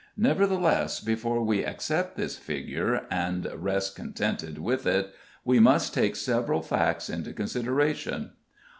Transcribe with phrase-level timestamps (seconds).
[0.17, 5.13] Nevertheless, before we accept this figure and rest contented with it,
[5.45, 8.31] we must take several facts into consideration.